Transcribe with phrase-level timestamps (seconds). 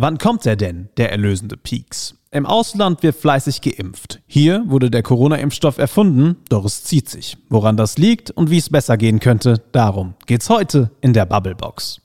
[0.00, 2.14] Wann kommt er denn, der erlösende Peaks?
[2.30, 4.20] Im Ausland wird fleißig geimpft.
[4.28, 7.36] Hier wurde der Corona-Impfstoff erfunden, doch es zieht sich.
[7.48, 12.00] Woran das liegt und wie es besser gehen könnte, darum geht's heute in der Bubblebox.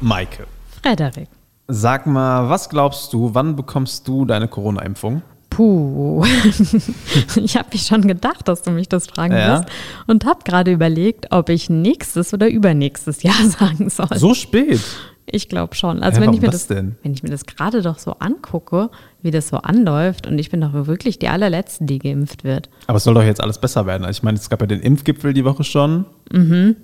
[0.00, 0.46] Maike.
[0.82, 1.28] Frederik.
[1.68, 5.20] Sag mal, was glaubst du, wann bekommst du deine Corona-Impfung?
[5.54, 6.24] Puh.
[7.36, 9.58] ich habe mich schon gedacht, dass du mich das fragen Ja?
[9.60, 9.64] wirst
[10.06, 14.08] und habe gerade überlegt, ob ich nächstes oder übernächstes Jahr sagen soll.
[14.16, 14.80] So spät.
[15.26, 16.02] Ich glaube schon.
[16.02, 16.96] Also Hä, wenn ich mir das denn?
[17.02, 18.90] wenn ich mir das gerade doch so angucke,
[19.22, 22.68] wie das so anläuft und ich bin doch wirklich die allerletzte, die geimpft wird.
[22.86, 24.04] Aber es soll doch jetzt alles besser werden.
[24.04, 26.06] Also ich meine, es gab ja den Impfgipfel die Woche schon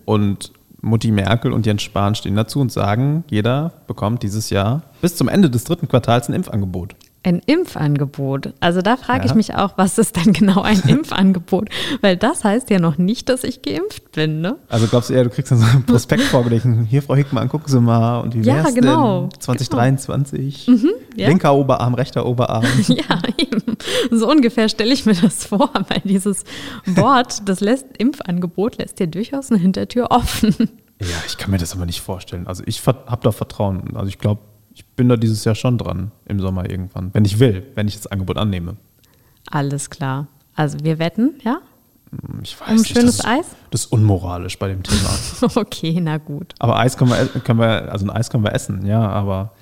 [0.04, 5.16] und Mutti Merkel und Jens Spahn stehen dazu und sagen, jeder bekommt dieses Jahr bis
[5.16, 6.94] zum Ende des dritten Quartals ein Impfangebot.
[7.28, 8.54] Ein Impfangebot.
[8.60, 9.36] Also da frage ich Ja.
[9.36, 11.68] mich auch, was ist denn genau ein Impfangebot?
[12.00, 14.56] Weil das heißt ja noch nicht, dass ich geimpft bin, ne?
[14.70, 17.68] Also glaubst du eher, du kriegst dann so einen Prospekt vorgelegt, hier Frau Hickmann, gucken
[17.68, 20.70] Sie mal und wie Ja, wär's genau, denn 2023?
[21.16, 21.28] ja.
[21.28, 22.64] Linker Oberarm, rechter Oberarm.
[22.88, 23.76] Ja, eben.
[24.10, 26.44] So ungefähr stelle ich mir das vor, weil dieses
[26.86, 30.54] Wort, das lässt Impfangebot, lässt dir durchaus eine Hintertür offen.
[30.98, 32.46] Ja, ich kann mir das aber nicht vorstellen.
[32.46, 33.96] Also ich habe da Vertrauen.
[33.96, 34.40] Also ich glaube,
[34.78, 37.96] ich bin da dieses Jahr schon dran im Sommer irgendwann, wenn ich will, wenn ich
[37.96, 38.76] das Angebot annehme.
[39.50, 40.28] Alles klar.
[40.54, 41.58] Also wir wetten, ja?
[42.42, 43.46] Ich weiß Um nicht, schönes das ist, Eis?
[43.72, 45.10] Das ist unmoralisch bei dem Thema.
[45.56, 46.54] Okay, na gut.
[46.60, 49.52] Aber Eis können wir, e- können wir, also ein Eis können wir essen, ja, aber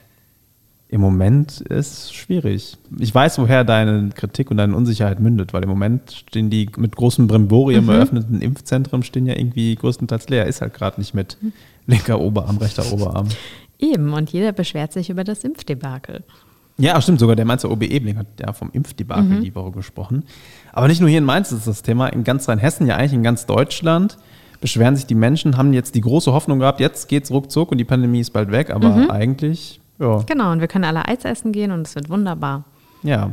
[0.89, 2.77] im Moment ist schwierig.
[2.98, 6.95] Ich weiß, woher deine Kritik und deine Unsicherheit mündet, weil im Moment stehen die mit
[6.95, 10.47] großem Brimborium eröffneten Impfzentren stehen ja irgendwie größtenteils leer.
[10.47, 11.39] Ist halt gerade nicht mit
[11.86, 13.28] linker Oberarm, rechter Oberarm.
[13.78, 16.24] Eben, und jeder beschwert sich über das Impfdebakel.
[16.78, 20.24] Ja, stimmt, sogar der Mainzer OB Ebling hat ja vom Impfdebakel die Woche gesprochen.
[20.72, 23.22] Aber nicht nur hier in Mainz ist das Thema, in ganz Rheinhessen, ja eigentlich in
[23.22, 24.18] ganz Deutschland
[24.60, 27.84] beschweren sich die Menschen, haben jetzt die große Hoffnung gehabt, jetzt geht's ruckzuck und die
[27.84, 31.70] Pandemie ist bald weg, aber eigentlich, ja, Genau, und wir können alle Eis essen gehen
[31.72, 32.64] und es wird wunderbar.
[33.02, 33.33] ja.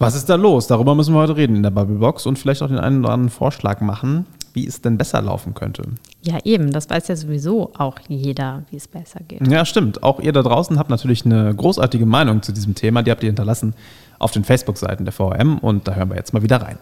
[0.00, 0.68] Was ist da los?
[0.68, 3.30] Darüber müssen wir heute reden in der Bubblebox und vielleicht auch den einen oder anderen
[3.30, 5.82] Vorschlag machen, wie es denn besser laufen könnte.
[6.20, 9.46] Ja, eben, das weiß ja sowieso auch jeder, wie es besser geht.
[9.46, 10.02] Ja, stimmt.
[10.02, 13.02] Auch ihr da draußen habt natürlich eine großartige Meinung zu diesem Thema.
[13.02, 13.74] Die habt ihr hinterlassen
[14.18, 16.78] auf den Facebook-Seiten der VRM und da hören wir jetzt mal wieder rein.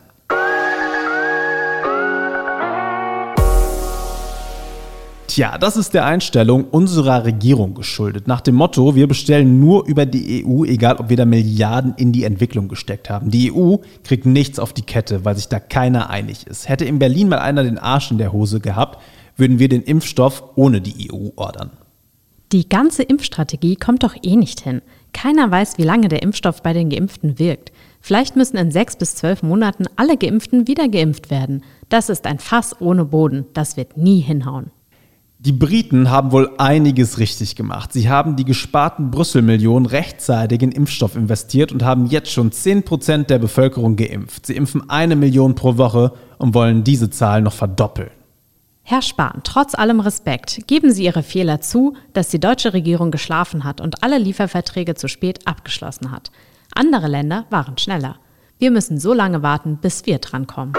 [5.26, 8.26] Tja, das ist der Einstellung unserer Regierung geschuldet.
[8.26, 12.12] Nach dem Motto, wir bestellen nur über die EU, egal ob wir da Milliarden in
[12.12, 13.30] die Entwicklung gesteckt haben.
[13.30, 16.70] Die EU kriegt nichts auf die Kette, weil sich da keiner einig ist.
[16.70, 18.98] Hätte in Berlin mal einer den Arsch in der Hose gehabt,
[19.36, 21.70] würden wir den Impfstoff ohne die EU ordern.
[22.52, 24.80] Die ganze Impfstrategie kommt doch eh nicht hin.
[25.12, 27.72] Keiner weiß, wie lange der Impfstoff bei den Geimpften wirkt.
[28.00, 31.64] Vielleicht müssen in sechs bis zwölf Monaten alle Geimpften wieder geimpft werden.
[31.88, 33.46] Das ist ein Fass ohne Boden.
[33.52, 34.70] Das wird nie hinhauen.
[35.38, 37.92] Die Briten haben wohl einiges richtig gemacht.
[37.92, 43.38] Sie haben die gesparten Brüssel-Millionen rechtzeitig in Impfstoff investiert und haben jetzt schon 10% der
[43.38, 44.46] Bevölkerung geimpft.
[44.46, 48.10] Sie impfen eine Million pro Woche und wollen diese Zahl noch verdoppeln.
[48.88, 53.64] Herr Spahn, trotz allem Respekt, geben Sie Ihre Fehler zu, dass die deutsche Regierung geschlafen
[53.64, 56.30] hat und alle Lieferverträge zu spät abgeschlossen hat.
[56.72, 58.14] Andere Länder waren schneller.
[58.60, 60.74] Wir müssen so lange warten, bis wir drankommen.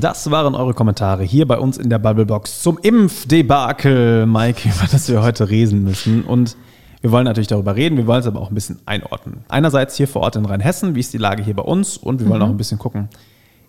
[0.00, 5.10] Das waren eure Kommentare hier bei uns in der Bubblebox zum Impfdebakel, Mike, über das
[5.10, 6.24] wir heute reden müssen.
[6.24, 6.56] Und
[7.02, 9.44] wir wollen natürlich darüber reden, wir wollen es aber auch ein bisschen einordnen.
[9.48, 11.96] Einerseits hier vor Ort in Rheinhessen, wie ist die Lage hier bei uns?
[11.96, 13.08] Und wir wollen auch ein bisschen gucken,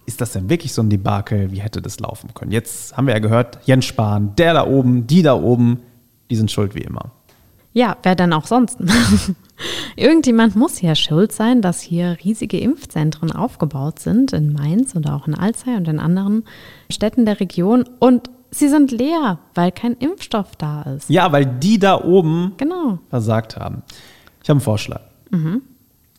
[0.05, 1.51] ist das denn wirklich so ein Debakel?
[1.51, 2.51] Wie hätte das laufen können?
[2.51, 5.79] Jetzt haben wir ja gehört, Jens Spahn, der da oben, die da oben,
[6.29, 7.11] die sind schuld wie immer.
[7.73, 8.77] Ja, wer denn auch sonst?
[9.95, 15.27] Irgendjemand muss ja schuld sein, dass hier riesige Impfzentren aufgebaut sind in Mainz und auch
[15.27, 16.43] in Alzey und in anderen
[16.91, 21.09] Städten der Region und sie sind leer, weil kein Impfstoff da ist.
[21.09, 22.99] Ja, weil die da oben Genau.
[23.09, 23.83] versagt haben.
[24.43, 25.01] Ich habe einen Vorschlag.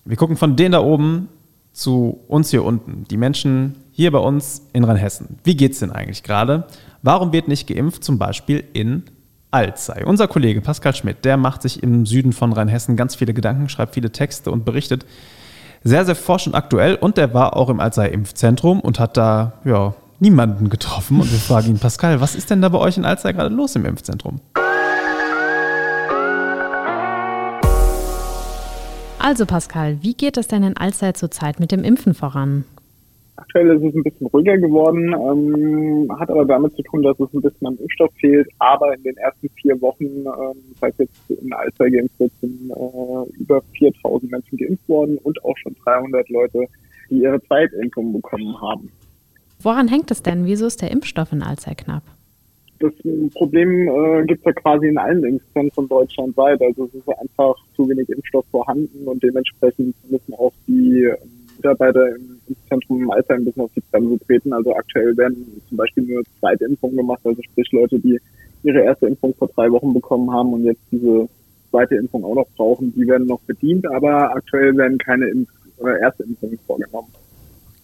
[0.05, 1.28] Wir gucken von denen da oben
[1.72, 3.04] zu uns hier unten.
[3.10, 5.39] Die Menschen hier bei uns in Rheinhessen.
[5.45, 6.66] Wie geht's denn eigentlich gerade?
[7.03, 9.04] Warum wird nicht geimpft, zum Beispiel in
[9.51, 10.04] Alzey?
[10.04, 13.95] Unser Kollege Pascal Schmidt, der macht sich im Süden von Rheinhessen ganz viele Gedanken, schreibt
[13.95, 15.07] viele Texte und berichtet
[15.84, 16.97] sehr, sehr forschend aktuell.
[16.97, 21.21] Und der war auch im Alzey Impfzentrum und hat da, ja, niemanden getroffen.
[21.21, 23.77] Und wir fragen ihn, Pascal, was ist denn da bei euch in Alzey gerade los
[23.77, 24.41] im Impfzentrum?
[29.19, 32.65] Also Pascal, wie geht es denn in Alzey zurzeit mit dem Impfen voran?
[33.37, 37.33] Aktuell ist es ein bisschen ruhiger geworden, ähm, hat aber damit zu tun, dass es
[37.33, 38.47] ein bisschen am Impfstoff fehlt.
[38.59, 43.41] Aber in den ersten vier Wochen, ähm, seit jetzt in Alzey geimpft wird, sind äh,
[43.41, 46.66] über 4000 Menschen geimpft worden und auch schon 300 Leute,
[47.11, 48.91] die ihre Zweitimpfung bekommen haben.
[49.65, 50.45] Woran hängt es denn?
[50.45, 52.03] Wieso ist der Impfstoff in Alzey knapp?
[52.81, 52.93] Das
[53.34, 56.61] Problem äh, gibt es ja quasi in allen Impfzentren deutschlandweit.
[56.61, 61.11] Also es ist einfach zu wenig Impfstoff vorhanden und dementsprechend müssen auch die
[61.57, 64.53] Mitarbeiter im Impfzentrum im Alter ein bisschen auf die Bremse treten.
[64.53, 68.21] Also aktuell werden zum Beispiel nur zweite Impfungen gemacht, also sprich Leute, die
[68.65, 71.27] ihre erste Impfung vor drei Wochen bekommen haben und jetzt diese
[71.71, 75.99] zweite Impfung auch noch brauchen, die werden noch bedient, aber aktuell werden keine Impf oder
[76.01, 77.09] erste Impfungen vorgenommen.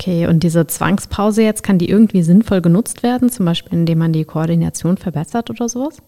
[0.00, 4.14] Okay, und diese Zwangspause jetzt, kann die irgendwie sinnvoll genutzt werden, zum Beispiel indem man
[4.14, 5.98] die Koordination verbessert oder sowas?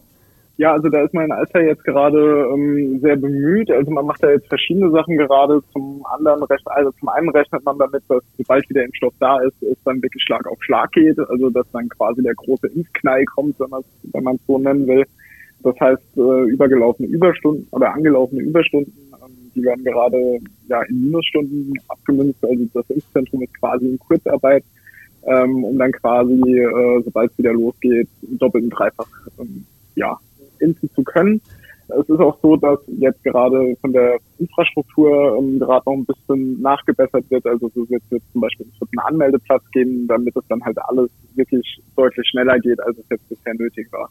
[0.57, 3.71] Ja, also da ist mein Alter jetzt gerade ähm, sehr bemüht.
[3.71, 5.61] Also man macht da jetzt verschiedene Sachen gerade.
[5.75, 9.63] Zum anderen recht, also zum einen rechnet man damit, dass sobald wieder Impfstoff da ist,
[9.63, 11.19] es dann wirklich Schlag auf Schlag geht.
[11.19, 15.05] Also dass dann quasi der große Impfknall kommt, wenn man es so nennen will.
[15.63, 18.93] Das heißt, äh, übergelaufene Überstunden oder angelaufene Überstunden,
[19.55, 22.45] die werden gerade ja in Minusstunden abgemünzt.
[22.45, 24.65] Also das Impfzentrum ist quasi in Kurzarbeit,
[25.25, 29.07] ähm, um dann quasi, äh, sobald es wieder losgeht, doppelt und dreifach
[29.39, 29.65] ähm,
[29.95, 30.19] ja,
[30.59, 31.41] impfen zu können.
[31.89, 36.61] Es ist auch so, dass jetzt gerade von der Infrastruktur ähm, gerade noch ein bisschen
[36.61, 37.45] nachgebessert wird.
[37.47, 41.81] Also es wird jetzt zum Beispiel einen Anmeldeplatz geben, damit es dann halt alles wirklich
[41.97, 44.09] deutlich schneller geht, als es jetzt bisher nötig war.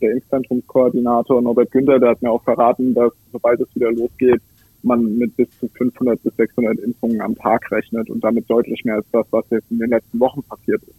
[0.00, 4.42] Der Impfzentrumskoordinator Norbert Günther, der hat mir auch verraten, dass sobald es wieder losgeht,
[4.84, 8.96] man mit bis zu 500 bis 600 Impfungen am Tag rechnet und damit deutlich mehr
[8.96, 10.96] als das, was jetzt in den letzten Wochen passiert ist.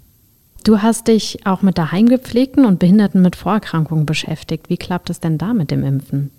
[0.65, 4.69] Du hast dich auch mit daheim gepflegten und Behinderten mit Vorerkrankungen beschäftigt.
[4.69, 6.31] Wie klappt es denn da mit dem Impfen?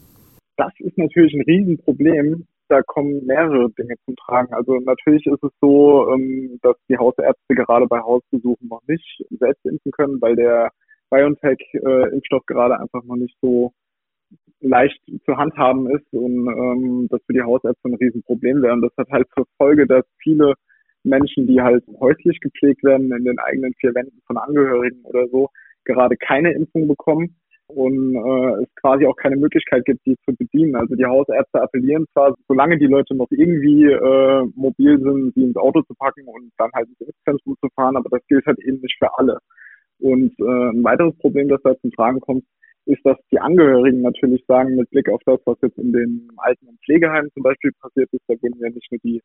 [0.57, 2.47] Das ist natürlich ein Riesenproblem.
[2.69, 4.55] Da kommen mehrere Dinge zum Tragen.
[4.55, 9.65] Also natürlich ist es so, ähm, dass die Hausärzte gerade bei Hausbesuchen noch nicht selbst
[9.67, 10.71] impfen können, weil der
[11.11, 13.73] BioNTech-Impfstoff gerade einfach noch nicht so
[14.61, 18.73] leicht zu handhaben ist und ähm, das für die Hausärzte ein Riesenproblem wäre.
[18.73, 20.55] Und das hat halt zur Folge, dass viele
[21.03, 25.49] Menschen, die halt häuslich gepflegt werden in den eigenen vier Wänden von Angehörigen oder so,
[25.85, 27.37] gerade keine Impfung bekommen
[27.67, 30.77] und äh, es quasi auch keine Möglichkeit gibt, die zu bedienen.
[30.77, 35.57] Also die Hausärzte appellieren zwar, solange die Leute noch irgendwie äh, mobil sind, sie ins
[35.57, 38.81] Auto zu packen und dann halt ins Impfzentrum zu fahren, aber das gilt halt eben
[38.81, 39.39] nicht für alle.
[40.01, 42.45] Und äh, ein weiteres Problem, das da zum Tragen kommt,
[42.87, 46.69] ist, dass die Angehörigen natürlich sagen, mit Blick auf das, was jetzt in den Alten-
[46.69, 49.21] und Pflegeheimen zum Beispiel passiert ist, da wurden ja nicht nur die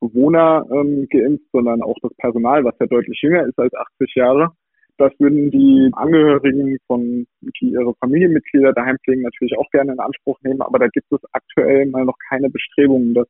[0.00, 4.50] Bewohner ähm, geimpft, sondern auch das Personal, was ja deutlich jünger ist als 80 Jahre.
[4.98, 10.38] Das würden die Angehörigen von, die ihre Familienmitglieder daheim pflegen, natürlich auch gerne in Anspruch
[10.42, 10.62] nehmen.
[10.62, 13.28] Aber da gibt es aktuell mal noch keine Bestrebungen, dass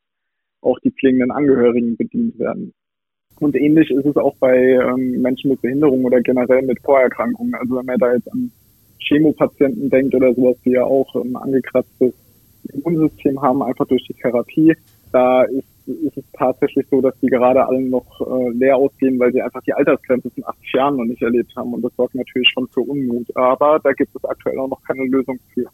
[0.60, 2.72] auch die pflegenden Angehörigen bedient werden.
[3.40, 7.54] Und ähnlich ist es auch bei ähm, Menschen mit Behinderung oder generell mit Vorerkrankungen.
[7.54, 8.50] Also wenn man da jetzt an
[9.00, 12.12] Chemopatienten denkt oder sowas, die ja auch ein ähm, angekratztes
[12.72, 14.74] Immunsystem haben, einfach durch die Therapie,
[15.12, 19.32] da ist ist es tatsächlich so, dass die gerade alle noch äh, leer ausgehen, weil
[19.32, 21.74] sie einfach die Altersgrenze von 80 Jahren noch nicht erlebt haben.
[21.74, 23.26] Und das sorgt natürlich schon für Unmut.
[23.36, 25.66] Aber da gibt es aktuell auch noch keine Lösung für.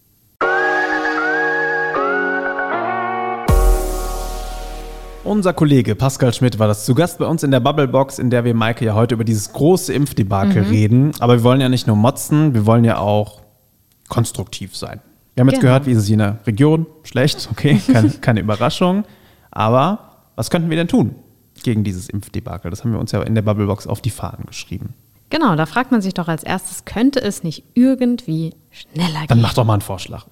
[5.24, 8.44] Unser Kollege Pascal Schmidt war das zu Gast bei uns in der Bubblebox, in der
[8.44, 10.69] wir Maike ja heute über dieses große Impfdebakel mhm.
[10.69, 11.12] reden.
[11.20, 13.40] Aber wir wollen ja nicht nur motzen, wir wollen ja auch
[14.08, 15.00] konstruktiv sein.
[15.34, 15.69] Wir haben jetzt genau.
[15.70, 16.86] gehört, wie ist es in der Region?
[17.04, 19.04] Schlecht, okay, keine, keine Überraschung.
[19.52, 21.14] Aber was könnten wir denn tun
[21.62, 22.72] gegen dieses Impfdebakel?
[22.72, 24.94] Das haben wir uns ja in der Bubblebox auf die Fahnen geschrieben.
[25.31, 29.29] Genau, da fragt man sich doch als erstes, könnte es nicht irgendwie schneller gehen?
[29.29, 30.26] Dann mach doch mal einen Vorschlag.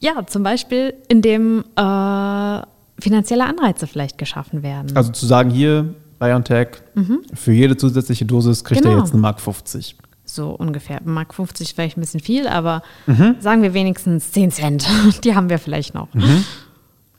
[0.00, 2.62] Ja, zum Beispiel, indem äh,
[2.98, 4.96] finanzielle Anreize vielleicht geschaffen werden.
[4.96, 7.22] Also zu sagen, hier, BioNTech, mhm.
[7.34, 8.96] für jede zusätzliche Dosis kriegt genau.
[8.96, 9.96] er jetzt eine Mark 50.
[10.24, 11.00] So ungefähr.
[11.04, 13.36] Mark 50 vielleicht ein bisschen viel, aber mhm.
[13.38, 14.88] sagen wir wenigstens 10 Cent.
[15.24, 16.12] Die haben wir vielleicht noch.
[16.14, 16.44] Mhm.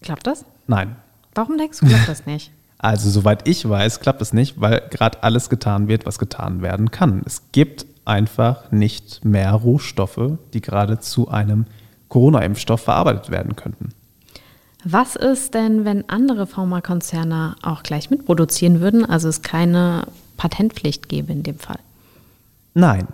[0.02, 0.46] Klappt das?
[0.68, 0.96] Nein.
[1.34, 2.52] Warum denkst du, klappt das nicht?
[2.80, 6.92] Also, soweit ich weiß, klappt es nicht, weil gerade alles getan wird, was getan werden
[6.92, 7.24] kann.
[7.26, 11.66] Es gibt einfach nicht mehr Rohstoffe, die gerade zu einem
[12.10, 13.90] Corona-Impfstoff verarbeitet werden könnten.
[14.84, 20.06] Was ist denn, wenn andere Pharmakonzerne auch gleich mitproduzieren würden, also es keine
[20.38, 21.80] Patentpflicht gäbe in dem Fall?
[22.74, 23.08] Nein.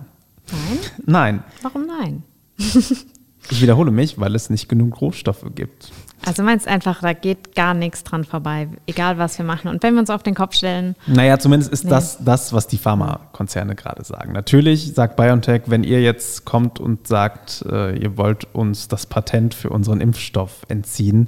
[0.52, 0.80] Nein?
[1.06, 1.44] Nein.
[1.62, 2.24] Warum nein?
[3.50, 5.92] ich wiederhole mich, weil es nicht genug Rohstoffe gibt.
[6.26, 9.68] Also meinst einfach, da geht gar nichts dran vorbei, egal was wir machen.
[9.70, 10.96] Und wenn wir uns auf den Kopf stellen.
[11.06, 11.90] Naja, zumindest ist nee.
[11.90, 14.32] das das, was die Pharmakonzerne gerade sagen.
[14.32, 19.54] Natürlich sagt BioNTech, wenn ihr jetzt kommt und sagt, äh, ihr wollt uns das Patent
[19.54, 21.28] für unseren Impfstoff entziehen,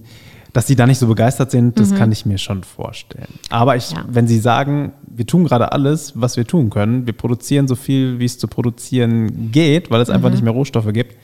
[0.53, 1.95] Dass sie da nicht so begeistert sind, das Mhm.
[1.97, 3.27] kann ich mir schon vorstellen.
[3.49, 4.05] Aber ich, Ja.
[4.07, 8.19] wenn sie sagen, wir tun gerade alles, was wir tun können, wir produzieren so viel,
[8.19, 10.15] wie es zu produzieren geht, weil es Mhm.
[10.15, 11.17] einfach nicht mehr Rohstoffe gibt,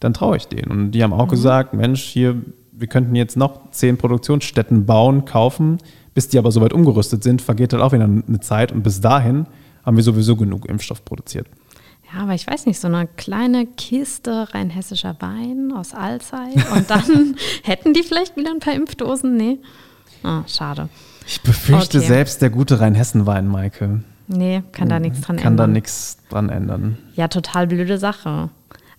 [0.00, 0.70] dann traue ich denen.
[0.70, 2.36] Und die haben auch gesagt, Mensch, hier,
[2.72, 5.78] wir könnten jetzt noch zehn Produktionsstätten bauen, kaufen,
[6.14, 9.46] bis die aber soweit umgerüstet sind, vergeht halt auch wieder eine Zeit und bis dahin
[9.84, 11.46] haben wir sowieso genug Impfstoff produziert.
[12.12, 17.36] Ja, aber ich weiß nicht, so eine kleine Kiste rheinhessischer Wein aus Alzey und dann
[17.64, 19.36] hätten die vielleicht wieder ein paar Impfdosen?
[19.36, 19.58] Nee.
[20.22, 20.88] Ah, schade.
[21.26, 22.06] Ich befürchte Okay.
[22.06, 24.00] selbst der gute Rheinhessen-Wein, Maike,
[24.30, 25.72] Nee, kann da nichts dran kann da ändern.
[25.72, 26.98] nichts dran ändern.
[27.14, 28.50] Ja, total blöde Sache.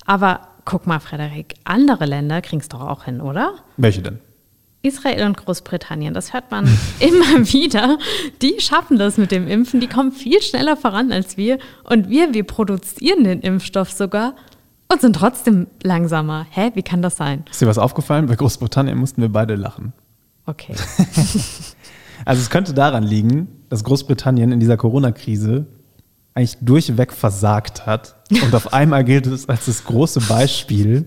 [0.05, 3.55] Aber guck mal, Frederik, andere Länder kriegen es doch auch hin, oder?
[3.77, 4.19] Welche denn?
[4.83, 6.65] Israel und Großbritannien, das hört man
[6.99, 7.97] immer wieder.
[8.43, 11.57] Die schaffen das mit dem Impfen, die kommen viel schneller voran als wir.
[11.85, 14.35] Und wir, wir produzieren den Impfstoff sogar
[14.91, 16.45] und sind trotzdem langsamer.
[16.51, 17.45] Hä, wie kann das sein?
[17.49, 18.27] Ist dir was aufgefallen?
[18.27, 19.93] Bei Großbritannien mussten wir beide lachen.
[20.45, 20.75] Okay.
[22.25, 25.67] Also es könnte daran liegen, dass Großbritannien in dieser Corona-Krise
[26.33, 28.15] eigentlich durchweg versagt hat.
[28.43, 31.05] Und auf einmal gilt es als das große Beispiel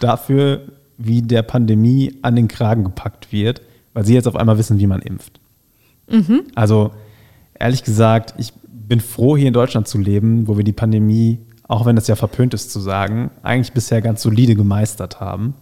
[0.00, 0.62] dafür,
[0.98, 4.86] wie der Pandemie an den Kragen gepackt wird, weil sie jetzt auf einmal wissen, wie
[4.86, 5.40] man impft.
[6.54, 6.92] Also
[7.54, 11.86] ehrlich gesagt, ich bin froh, hier in Deutschland zu leben, wo wir die Pandemie, auch
[11.86, 15.54] wenn es ja verpönt ist zu sagen, eigentlich bisher ganz solide gemeistert haben.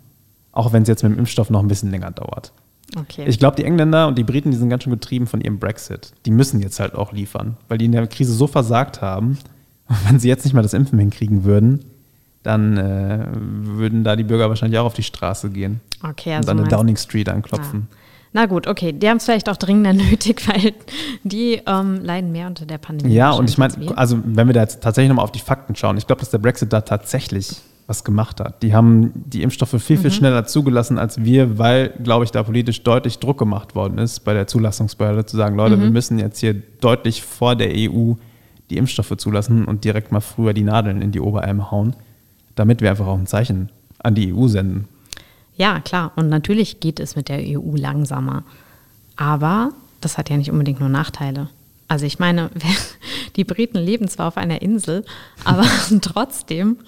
[0.52, 2.52] Auch wenn es jetzt mit dem Impfstoff noch ein bisschen länger dauert.
[2.96, 3.24] Okay.
[3.26, 6.12] Ich glaube, die Engländer und die Briten, die sind ganz schön getrieben von ihrem Brexit.
[6.26, 9.38] Die müssen jetzt halt auch liefern, weil die in der Krise so versagt haben.
[9.88, 11.84] Und wenn sie jetzt nicht mal das Impfen hinkriegen würden,
[12.42, 16.50] dann äh, würden da die Bürger wahrscheinlich auch auf die Straße gehen okay, und also
[16.52, 17.88] an der Downing Street anklopfen.
[17.90, 17.96] Ah.
[18.36, 20.74] Na gut, okay, die haben es vielleicht auch dringender nötig, weil
[21.22, 23.14] die ähm, leiden mehr unter der Pandemie.
[23.14, 25.96] Ja, und ich meine, also wenn wir da jetzt tatsächlich nochmal auf die Fakten schauen,
[25.96, 28.62] ich glaube, dass der Brexit da tatsächlich was gemacht hat.
[28.62, 30.02] Die haben die Impfstoffe viel, Mhm.
[30.02, 34.20] viel schneller zugelassen als wir, weil, glaube ich, da politisch deutlich Druck gemacht worden ist
[34.20, 35.92] bei der Zulassungsbehörde zu sagen, Leute, wir Mhm.
[35.92, 38.14] müssen jetzt hier deutlich vor der EU
[38.70, 41.94] die Impfstoffe zulassen und direkt mal früher die Nadeln in die Oberarme hauen,
[42.54, 44.88] damit wir einfach auch ein Zeichen an die EU senden.
[45.56, 46.12] Ja, klar.
[46.16, 48.42] Und natürlich geht es mit der EU langsamer.
[49.16, 51.48] Aber das hat ja nicht unbedingt nur Nachteile.
[51.86, 52.50] Also ich meine,
[53.36, 55.04] die Briten leben zwar auf einer Insel,
[55.44, 55.64] aber
[56.00, 56.78] trotzdem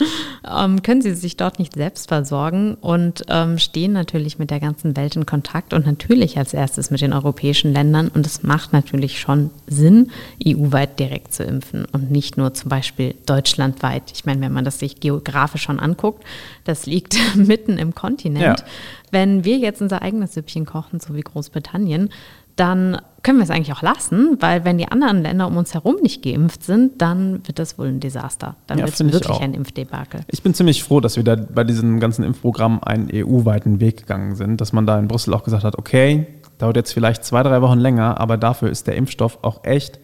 [0.48, 4.96] ähm, können sie sich dort nicht selbst versorgen und ähm, stehen natürlich mit der ganzen
[4.96, 8.08] Welt in Kontakt und natürlich als erstes mit den europäischen Ländern.
[8.08, 10.10] Und es macht natürlich schon Sinn,
[10.44, 14.12] EU-weit direkt zu impfen und nicht nur zum Beispiel deutschlandweit.
[14.12, 16.24] Ich meine, wenn man das sich geografisch schon anguckt,
[16.64, 18.60] das liegt mitten im Kontinent.
[18.60, 18.66] Ja.
[19.10, 22.10] Wenn wir jetzt unser eigenes Süppchen kochen, so wie Großbritannien,
[22.56, 25.96] dann können wir es eigentlich auch lassen, weil wenn die anderen Länder um uns herum
[26.00, 28.56] nicht geimpft sind, dann wird das wohl ein Desaster.
[28.66, 30.20] Dann Ja, wird es wirklich ein Impfdebakel.
[30.28, 34.36] Ich bin ziemlich froh, dass wir da bei diesem ganzen Impfprogramm einen EU-weiten Weg gegangen
[34.36, 36.26] sind, dass man da in Brüssel auch gesagt hat, okay,
[36.58, 39.98] dauert jetzt vielleicht zwei, drei Wochen länger, aber dafür ist der Impfstoff auch echt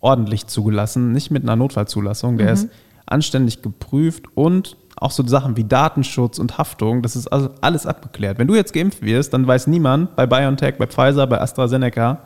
[0.00, 2.68] ordentlich zugelassen, nicht mit einer Notfallzulassung, der ist
[3.04, 8.38] anständig geprüft und auch so Sachen wie Datenschutz und Haftung, das ist also alles abgeklärt.
[8.38, 12.18] Wenn du jetzt geimpft wirst, dann weiß niemand bei BioNTech, bei Pfizer, bei AstraZeneca,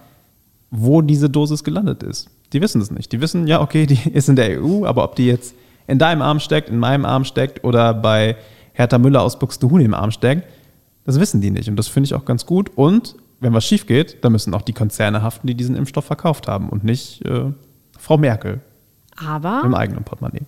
[0.70, 2.30] wo diese Dosis gelandet ist.
[2.52, 3.12] Die wissen es nicht.
[3.12, 5.54] Die wissen, ja, okay, die ist in der EU, aber ob die jetzt
[5.86, 8.36] in deinem Arm steckt, in meinem Arm steckt oder bei
[8.72, 10.44] Hertha Müller aus Buxtehude im Arm steckt,
[11.04, 11.68] das wissen die nicht.
[11.68, 12.70] Und das finde ich auch ganz gut.
[12.76, 16.46] Und wenn was schief geht, dann müssen auch die Konzerne haften, die diesen Impfstoff verkauft
[16.46, 17.52] haben und nicht äh,
[17.98, 18.60] Frau Merkel
[19.16, 20.46] Aber, im eigenen Portemonnaie.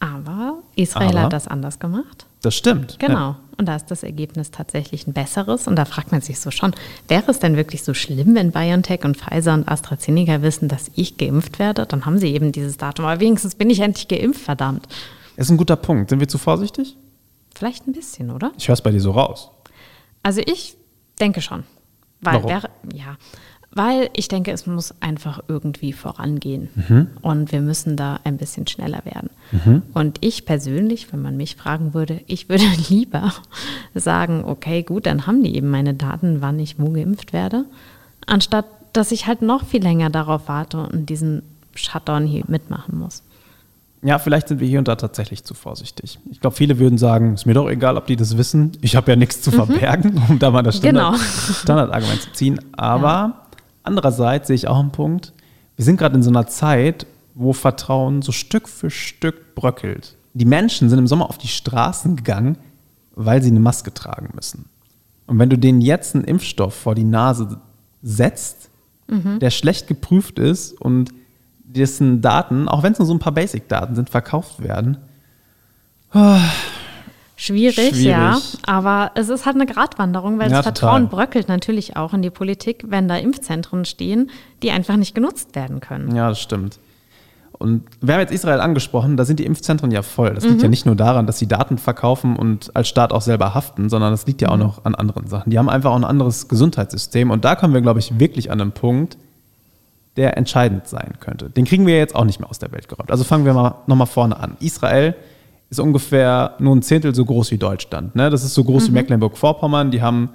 [0.00, 0.49] aber
[0.82, 2.26] Israel Aber- hat das anders gemacht.
[2.42, 2.98] Das stimmt.
[2.98, 3.14] Genau.
[3.14, 3.38] Ja.
[3.58, 5.66] Und da ist das Ergebnis tatsächlich ein besseres.
[5.66, 6.74] Und da fragt man sich so schon,
[7.08, 11.18] wäre es denn wirklich so schlimm, wenn BioNTech und Pfizer und AstraZeneca wissen, dass ich
[11.18, 11.84] geimpft werde?
[11.84, 13.04] Dann haben sie eben dieses Datum.
[13.04, 14.86] Aber wenigstens bin ich endlich geimpft, verdammt.
[15.36, 16.08] Ist ein guter Punkt.
[16.08, 16.96] Sind wir zu vorsichtig?
[17.54, 18.52] Vielleicht ein bisschen, oder?
[18.56, 19.50] Ich höre es bei dir so raus.
[20.22, 20.76] Also ich
[21.20, 21.64] denke schon.
[22.20, 22.50] Weil, Warum?
[22.92, 23.16] ja,
[23.72, 26.68] weil ich denke, es muss einfach irgendwie vorangehen.
[26.74, 27.08] Mhm.
[27.22, 29.30] Und wir müssen da ein bisschen schneller werden.
[29.94, 33.32] Und ich persönlich, wenn man mich fragen würde, ich würde lieber
[33.94, 37.64] sagen, okay, gut, dann haben die eben meine Daten, wann ich wo geimpft werde,
[38.26, 41.42] anstatt dass ich halt noch viel länger darauf warte und diesen
[41.74, 43.22] Shutdown hier mitmachen muss.
[44.02, 46.18] Ja, vielleicht sind wir hier und da tatsächlich zu vorsichtig.
[46.30, 48.72] Ich glaube, viele würden sagen, ist mir doch egal, ob die das wissen.
[48.80, 51.22] Ich habe ja nichts zu verbergen, um da mal das Standard, Genau.
[51.52, 52.60] Standardargument zu ziehen.
[52.72, 53.46] Aber
[53.82, 55.32] andererseits sehe ich auch einen Punkt.
[55.76, 60.16] Wir sind gerade in so einer Zeit, wo Vertrauen so Stück für Stück bröckelt.
[60.32, 62.56] Die Menschen sind im Sommer auf die Straßen gegangen,
[63.14, 64.66] weil sie eine Maske tragen müssen.
[65.26, 67.60] Und wenn du denen jetzt einen Impfstoff vor die Nase
[68.02, 68.70] setzt,
[69.08, 71.10] der schlecht geprüft ist und
[71.72, 74.98] dessen Daten, auch wenn es nur so ein paar Basic-Daten sind, verkauft werden,
[77.36, 78.04] Schwierig, Schwierig.
[78.04, 78.38] ja.
[78.66, 81.26] Aber es ist halt eine Gratwanderung, weil Ja, das Vertrauen total.
[81.26, 84.30] bröckelt natürlich auch in die Politik, wenn da Impfzentren stehen,
[84.62, 86.14] die einfach nicht genutzt werden können.
[86.14, 86.78] Ja, das stimmt.
[87.52, 90.32] Und wir haben jetzt Israel angesprochen, da sind die Impfzentren ja voll.
[90.34, 93.54] Das liegt ja nicht nur daran, dass sie Daten verkaufen und als Staat auch selber
[93.54, 95.50] haften, sondern das liegt ja auch noch an anderen Sachen.
[95.50, 98.60] Die haben einfach auch ein anderes Gesundheitssystem und da kommen wir, glaube ich, wirklich an
[98.62, 99.18] einen Punkt,
[100.20, 101.48] der entscheidend sein könnte.
[101.48, 103.10] Den kriegen wir jetzt auch nicht mehr aus der Welt geräumt.
[103.10, 104.58] Also fangen wir mal nochmal vorne an.
[104.60, 105.14] Israel
[105.70, 108.14] ist ungefähr nur ein Zehntel so groß wie Deutschland.
[108.14, 108.28] Ne?
[108.28, 109.90] Das ist so groß wie Mecklenburg-Vorpommern.
[109.90, 110.28] Die haben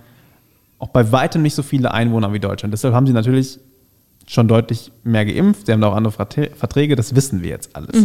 [0.80, 2.74] auch bei weitem nicht so viele Einwohner wie Deutschland.
[2.74, 3.60] Deshalb haben sie natürlich
[4.26, 5.68] schon deutlich mehr geimpft.
[5.68, 7.96] Sie haben da auch andere Verträ- Verträge, das wissen wir jetzt alles.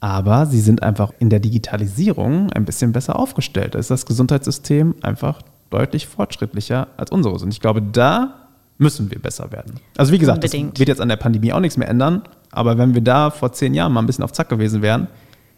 [0.00, 3.74] Aber sie sind einfach in der Digitalisierung ein bisschen besser aufgestellt.
[3.74, 7.42] Da ist das Gesundheitssystem einfach deutlich fortschrittlicher als unseres.
[7.42, 8.41] Und ich glaube, da
[8.78, 9.74] müssen wir besser werden.
[9.96, 10.74] Also wie gesagt, Unbedingt.
[10.74, 12.22] das wird jetzt an der Pandemie auch nichts mehr ändern.
[12.50, 15.08] Aber wenn wir da vor zehn Jahren mal ein bisschen auf Zack gewesen wären,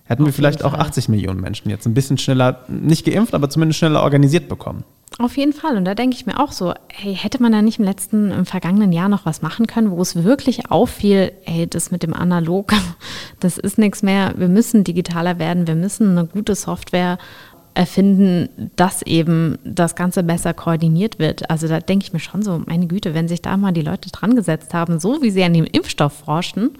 [0.04, 0.86] hätten wir Auf vielleicht jeden auch Fall.
[0.86, 4.84] 80 Millionen Menschen jetzt ein bisschen schneller, nicht geimpft, aber zumindest schneller organisiert bekommen.
[5.18, 5.76] Auf jeden Fall.
[5.76, 8.46] Und da denke ich mir auch so, hey, hätte man da nicht im letzten, im
[8.46, 12.72] vergangenen Jahr noch was machen können, wo es wirklich auffiel, ey, das mit dem Analog,
[13.40, 14.34] das ist nichts mehr.
[14.36, 15.66] Wir müssen digitaler werden.
[15.68, 17.18] Wir müssen eine gute Software
[17.74, 21.50] erfinden, dass eben das Ganze besser koordiniert wird.
[21.50, 24.10] Also da denke ich mir schon so, meine Güte, wenn sich da mal die Leute
[24.10, 26.70] dran gesetzt haben, so wie sie an dem Impfstoff forschen,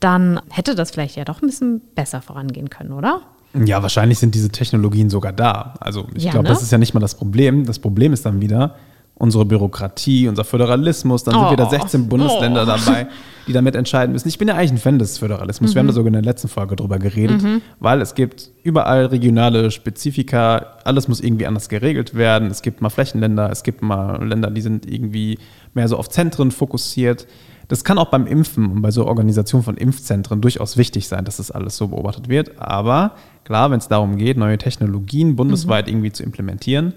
[0.00, 3.22] dann hätte das vielleicht ja doch ein bisschen besser vorangehen können, oder?
[3.54, 5.74] Ja, wahrscheinlich sind diese Technologien sogar da.
[5.80, 6.50] Also ich Ja, glaube, ne?
[6.54, 7.64] das ist ja nicht mal das Problem.
[7.64, 8.76] Das Problem ist dann wieder
[9.18, 11.24] unsere Bürokratie, unser Föderalismus.
[11.24, 11.52] Dann sind Oh.
[11.52, 12.66] wieder 16 Bundesländer Oh.
[12.66, 13.08] dabei,
[13.46, 14.28] die damit entscheiden müssen.
[14.28, 15.74] Ich bin ja eigentlich ein Fan des Föderalismus.
[15.74, 17.42] Wir haben da sogar in der letzten Folge drüber geredet,
[17.80, 20.76] weil es gibt überall regionale Spezifika.
[20.84, 22.50] Alles muss irgendwie anders geregelt werden.
[22.50, 25.38] Es gibt mal Flächenländer, es gibt mal Länder, die sind irgendwie
[25.74, 27.26] mehr so auf Zentren fokussiert.
[27.66, 31.36] Das kann auch beim Impfen und bei so Organisation von Impfzentren durchaus wichtig sein, dass
[31.36, 32.52] das alles so beobachtet wird.
[32.58, 33.12] Aber
[33.44, 36.94] klar, wenn es darum geht, neue Technologien bundesweit irgendwie zu implementieren,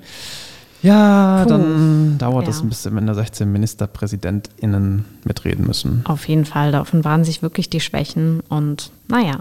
[0.81, 1.49] ja, Puh.
[1.49, 2.63] dann dauert das Ja.
[2.65, 6.01] ein bisschen, wenn da 16 MinisterpräsidentInnen mitreden müssen.
[6.05, 9.39] Auf jeden Fall, da offenbaren sich wirklich die Schwächen und naja,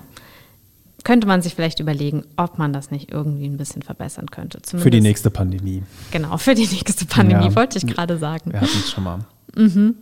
[1.04, 4.58] könnte man sich vielleicht überlegen, ob man das nicht irgendwie ein bisschen verbessern könnte.
[4.58, 5.82] Für die Zumindest- nächste Pandemie.
[6.10, 7.56] Genau, für die nächste Pandemie, Ja.
[7.56, 8.52] wollte ich gerade sagen.
[8.52, 9.20] Wir hatten es schon mal.
[9.56, 9.94] Mhm.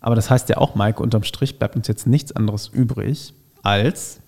[0.00, 4.20] Aber das heißt ja auch, Maike, unterm Strich bleibt uns jetzt nichts anderes übrig, als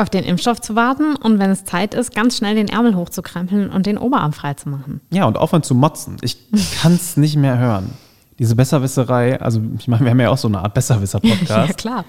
[0.00, 3.68] Auf den Impfstoff zu warten und wenn es Zeit ist, ganz schnell den Ärmel hochzukrempeln
[3.70, 5.02] und den Oberarm freizumachen.
[5.10, 6.16] Ja, und aufhören zu motzen.
[6.22, 6.38] Ich
[6.80, 7.90] kann es nicht mehr hören.
[8.38, 11.68] Diese Besserwisserei, also ich meine, wir haben ja auch so eine Art Besserwisser-Podcast.
[11.68, 12.04] Ja, klar.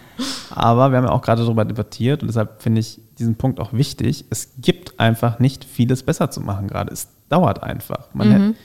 [0.51, 3.73] Aber wir haben ja auch gerade darüber debattiert und deshalb finde ich diesen Punkt auch
[3.73, 4.23] wichtig.
[4.29, 6.93] Es gibt einfach nicht vieles besser zu machen gerade.
[6.93, 8.07] Es dauert einfach.
[8.13, 8.31] Man Mhm.
[8.31, 8.55] hätte,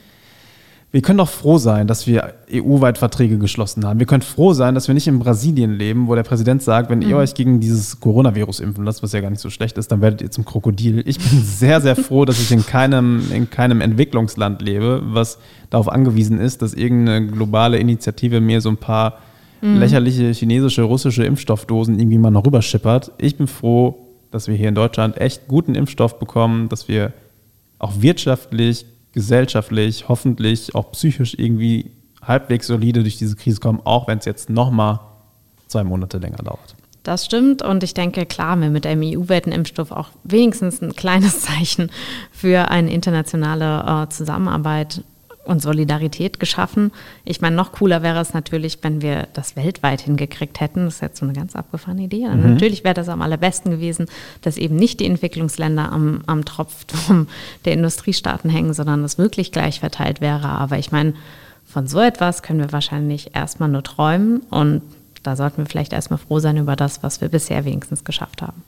[0.96, 3.98] wir können doch froh sein, dass wir EU-weit Verträge geschlossen haben.
[3.98, 7.00] Wir können froh sein, dass wir nicht in Brasilien leben, wo der Präsident sagt, wenn
[7.00, 7.10] Mhm.
[7.10, 10.00] ihr euch gegen dieses Coronavirus impfen lasst, was ja gar nicht so schlecht ist, dann
[10.00, 11.02] werdet ihr zum Krokodil.
[11.06, 15.36] Ich bin sehr, sehr froh, dass ich in keinem, in keinem Entwicklungsland lebe, was
[15.68, 19.18] darauf angewiesen ist, dass irgendeine globale Initiative mir so ein paar
[19.60, 23.12] lächerliche chinesische, russische Impfstoffdosen irgendwie mal noch rüberschippert.
[23.18, 23.98] Ich bin froh,
[24.30, 27.12] dass wir hier in Deutschland echt guten Impfstoff bekommen, dass wir
[27.78, 31.90] auch wirtschaftlich, gesellschaftlich, hoffentlich auch psychisch irgendwie
[32.22, 35.00] halbwegs solide durch diese Krise kommen, auch wenn es jetzt nochmal
[35.68, 36.76] zwei Monate länger dauert.
[37.02, 41.40] Das stimmt und ich denke, klar, wir mit dem EU-weiten Impfstoff auch wenigstens ein kleines
[41.46, 41.90] Zeichen
[42.30, 45.02] für eine internationale äh, Zusammenarbeit
[45.46, 46.92] und Solidarität geschaffen.
[47.24, 50.84] Ich meine, noch cooler wäre es natürlich, wenn wir das weltweit hingekriegt hätten.
[50.84, 52.28] Das ist jetzt so eine ganz abgefahrene Idee.
[52.28, 52.52] Mhm.
[52.52, 54.06] Natürlich wäre das am allerbesten gewesen,
[54.42, 57.28] dass eben nicht die Entwicklungsländer am, am Tropfturm
[57.64, 60.48] der Industriestaaten hängen, sondern es wirklich gleich verteilt wäre.
[60.48, 61.14] Aber ich meine,
[61.66, 64.82] von so etwas können wir wahrscheinlich erstmal nur träumen und
[65.22, 68.62] da sollten wir vielleicht erstmal froh sein über das, was wir bisher wenigstens geschafft haben.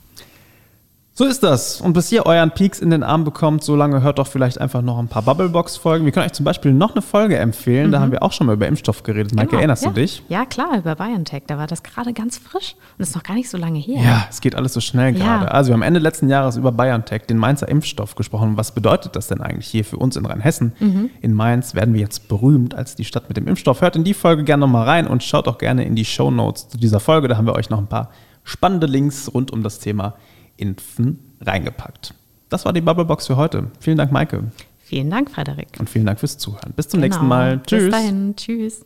[1.19, 1.81] So ist das.
[1.81, 4.81] Und bis ihr euren Peaks in den Arm bekommt, so lange hört doch vielleicht einfach
[4.81, 6.05] noch ein paar Bubblebox-Folgen.
[6.05, 7.91] Wir können euch zum Beispiel noch eine Folge empfehlen.
[7.91, 9.35] Da haben wir auch schon mal über Impfstoff geredet.
[9.35, 9.89] Maike, Genau, erinnerst ja.
[9.89, 10.23] du dich?
[10.29, 11.43] Ja, klar, über BioNTech.
[11.47, 14.01] Da war das gerade ganz frisch und ist noch gar nicht so lange her.
[14.01, 15.39] Ja, es geht alles so schnell Ja.
[15.39, 15.51] gerade.
[15.51, 18.55] Also wir haben Ende letzten Jahres über BioNTech, den Mainzer Impfstoff, gesprochen.
[18.55, 20.71] Was bedeutet das denn eigentlich hier für uns in Rheinhessen?
[20.79, 21.09] Mhm.
[21.19, 23.81] In Mainz werden wir jetzt berühmt als die Stadt mit dem Impfstoff.
[23.81, 26.69] Hört in die Folge gerne nochmal rein und schaut auch gerne in die Show Notes
[26.69, 27.27] zu dieser Folge.
[27.27, 28.09] Da haben wir euch noch ein paar
[28.45, 30.13] spannende Links rund um das Thema
[30.59, 32.13] Impfen reingepackt.
[32.49, 33.67] Das war die Bubblebox für heute.
[33.79, 34.43] Vielen Dank, Maike.
[34.79, 35.67] Vielen Dank, Frederik.
[35.79, 36.73] Und vielen Dank fürs Zuhören.
[36.75, 37.05] Bis zum Genau.
[37.07, 37.61] nächsten Mal.
[37.65, 37.83] Tschüss.
[37.83, 38.35] Bis dahin.
[38.35, 38.85] Tschüss.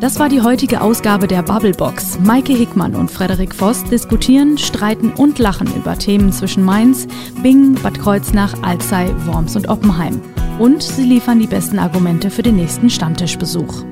[0.00, 2.18] Das war die heutige Ausgabe der Bubblebox.
[2.20, 7.06] Maike Hickmann und Frederik Voss diskutieren, streiten und lachen über Themen zwischen Mainz,
[7.42, 10.20] Bingen, Bad Kreuznach, Alzey, Worms und Oppenheim.
[10.58, 13.84] Und sie liefern die besten Argumente für den nächsten Stammtischbesuch.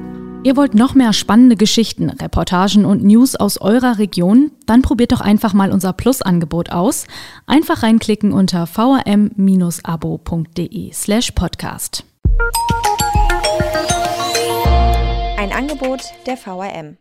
[0.44, 4.52] Ihr wollt noch mehr spannende Geschichten, Reportagen und News aus eurer Region?
[4.66, 7.06] Dann probiert doch einfach mal unser Plus-Angebot aus.
[7.46, 9.12] Einfach reinklicken unter vrm-abo.de
[10.92, 12.04] slash podcast.
[15.36, 16.96] Ein Angebot der VRM.